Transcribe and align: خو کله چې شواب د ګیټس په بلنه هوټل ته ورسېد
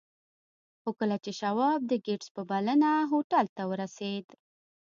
خو 0.81 0.89
کله 0.99 1.17
چې 1.23 1.31
شواب 1.39 1.79
د 1.87 1.93
ګیټس 2.05 2.27
په 2.35 2.41
بلنه 2.51 2.91
هوټل 3.11 3.45
ته 3.55 3.63
ورسېد 3.69 4.27